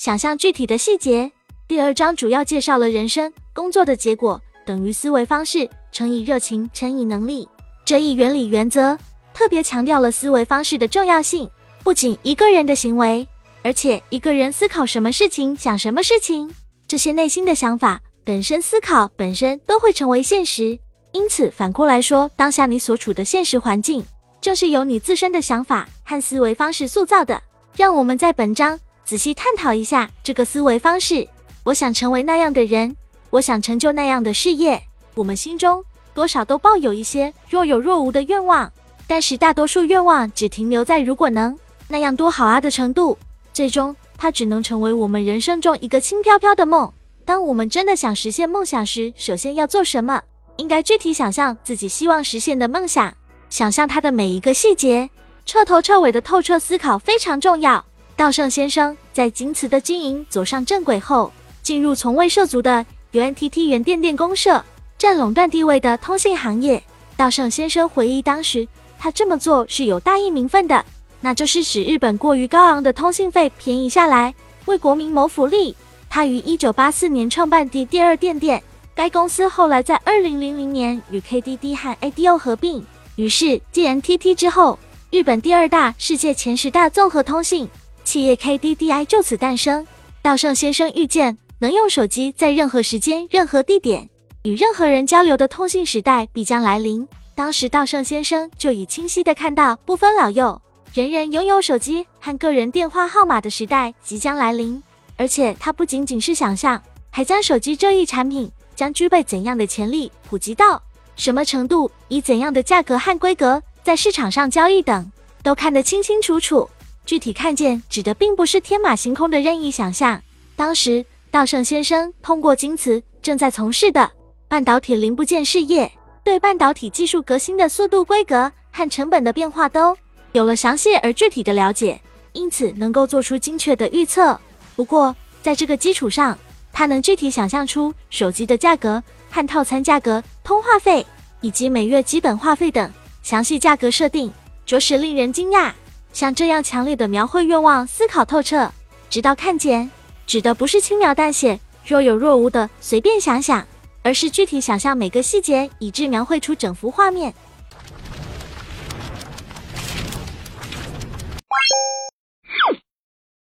[0.00, 1.30] 想象具体的细节。
[1.68, 7.46] 第二章主要介绍了人生工作的结果等于思维方式乘以热情乘以能力
[7.84, 8.96] 这一原理原则，
[9.34, 11.46] 特别强调了思维方式的重要性。
[11.84, 13.28] 不仅一个人的行为，
[13.62, 16.50] 而且一个人思考什么事情、想什么事情，
[16.88, 20.78] 这些内心的想法本身思考本身都会成为现实。
[21.12, 24.02] 因此，反过来说，当下你所处的现实环境，
[24.40, 27.42] 正是由你自身的想法和思维方式塑造的。
[27.76, 28.80] 让我们在本章
[29.10, 31.26] 仔细探讨一下这个思维方式。
[31.64, 32.94] 我想成为那样的人，
[33.30, 34.80] 我想成就那样的事业。
[35.16, 38.72] 我们心中多少都抱有一些若有若无的愿望，
[39.08, 43.18] 但是大多数愿望只停留在“如果能那样多好啊”的程度，
[43.52, 46.92] 最终它只能成为我们人生中一个轻飘飘的梦。
[47.24, 50.22] 当我们真的想实现梦想时，首先要做什么？
[50.54, 53.12] 应该具体想象自己希望实现的梦想，
[53.48, 55.10] 想象它的每一个细节，
[55.44, 57.84] 彻头彻尾的透彻思考非常重要。
[58.20, 64.62] 稻盛先生在京瓷的经营走上正轨后，进入从未涉足的 UNTT 原电电公社，
[64.98, 66.82] 占垄断地位的通信行业。
[67.16, 68.68] 稻盛先生回忆，当时
[68.98, 70.84] 他这么做是有大义名分的，
[71.22, 74.34] 那就是使日本过于高昂的通信费便宜下来，
[74.66, 75.74] 为国民谋福利。
[76.10, 78.62] 他于1984年创办第第二电电。
[78.94, 82.84] 该公司后来在二零零零年与 KDD 和 ADO 合并，
[83.16, 84.78] 于是 GNTT 之后，
[85.10, 87.66] 日本第二大、世界前十大综合通信
[88.10, 89.86] 企业 KDDI 就此诞生。
[90.20, 94.10] 稻盛先生预见，能用手机在任何时间、任何地点
[94.42, 97.06] 与任何人交流的通信时代必将来临。
[97.36, 100.60] 当时，稻盛先生就已清晰地看到，不分老幼，
[100.92, 104.82] 人人拥有手机和个人电话号码的时代即将来临。
[105.16, 108.50] 而且，他不仅仅是想象，还将手机这一产品。
[108.74, 110.82] 将具备怎样的潜力，普及到
[111.14, 115.12] 什么程度，以怎样的价格和规格在市场上交易等，
[115.44, 116.68] 都看得清清楚楚。
[117.10, 120.22] 具体看见指的并不是天马行空的任意想象。
[120.54, 124.08] 当时，稻盛先生通过京瓷正在从事的
[124.46, 125.90] 半导体零部件事业，
[126.22, 129.96] 对半导体技术革新的速度、规格和成本的变化都
[130.30, 132.00] 有了详细而具体的了解，
[132.32, 134.40] 因此能够做出精确的预测。
[134.76, 135.12] 不过，
[135.42, 136.38] 在这个基础上，
[136.72, 141.04] 他能具体想象出手机的价格和套餐价格、通话费
[141.40, 142.88] 以及每月基本话费等
[143.24, 144.32] 详细价格设定，
[144.64, 145.72] 着实令人惊讶。
[146.12, 148.70] 像这样强烈的描绘愿望、思考透彻，
[149.08, 149.90] 直到看见，
[150.26, 153.66] 指的不是轻描淡写、若有若无的随便想想，
[154.02, 157.32] 而是具体想象每个细节，以致描绘出整幅画面。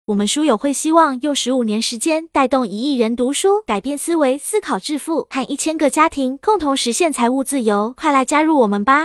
[0.06, 7.94] 我们书友会希望用十五年时间带动一亿人读书，改变思维，思考致富，和一千个家庭共同实现财务自由。
[7.96, 9.02] 快来加入我们吧！